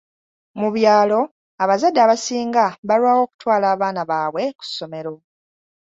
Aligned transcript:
Mu 0.59 0.67
byalo, 0.75 1.19
abazadde 1.63 1.99
abasinga 2.05 2.65
balwawo 2.87 3.21
okutwala 3.25 3.65
abaana 3.73 4.01
baabwe 4.09 4.43
ku 4.57 4.63
ssomero. 4.69 5.13